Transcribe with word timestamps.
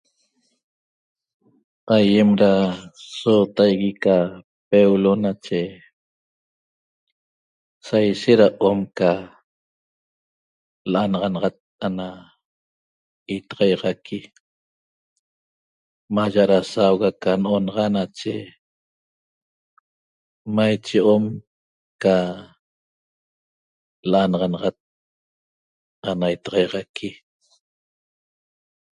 Aýem 1.95 2.29
da 2.41 2.51
sootaigui 3.17 3.91
ca 4.03 4.17
peulo 4.69 5.11
nache 5.23 5.61
saishet 7.85 8.37
da 8.41 8.47
om 8.69 8.79
ca 8.97 9.11
l'anaxanaxat 10.91 11.57
ana 11.87 12.07
itaxaixaqui 13.37 14.19
maya' 16.15 16.49
da 16.51 16.59
sauga 16.73 17.09
ca 17.23 17.31
n'onaxa 17.43 17.85
nache 17.95 18.35
maiche 20.55 20.99
om 21.15 21.23
ca 22.03 22.15
l'anaxanaxat 24.11 24.77
ana 26.11 26.25
itaxaixaqui 26.35 27.09